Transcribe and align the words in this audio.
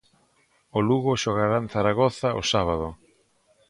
O 0.77 0.79
Lugo 0.87 1.19
xogará 1.23 1.57
en 1.63 1.67
Zaragoza 1.75 2.27
o 2.39 2.41
sábado. 2.53 2.87